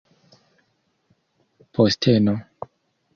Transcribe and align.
posteno 1.73 2.33